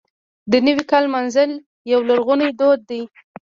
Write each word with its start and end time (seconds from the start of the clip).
د 0.51 0.53
نوي 0.65 0.83
کال 0.91 1.03
لمانځل 1.07 1.51
یو 1.91 1.99
لرغونی 2.07 2.49
دود 2.59 2.79
دی. 2.89 3.01